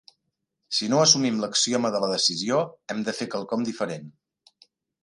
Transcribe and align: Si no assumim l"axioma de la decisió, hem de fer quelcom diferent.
Si 0.77 0.87
no 0.93 1.01
assumim 1.01 1.37
l"axioma 1.41 1.93
de 1.97 2.01
la 2.05 2.09
decisió, 2.15 2.59
hem 2.95 3.05
de 3.11 3.17
fer 3.21 3.31
quelcom 3.37 3.71
diferent. 3.71 4.15